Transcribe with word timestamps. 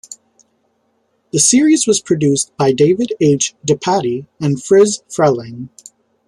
The 1.31 1.37
series 1.37 1.85
was 1.85 2.01
produced 2.01 2.51
by 2.57 2.71
David 2.73 3.13
H. 3.19 3.53
DePatie 3.63 4.25
and 4.39 4.57
Friz 4.63 5.03
Freleng. 5.09 5.69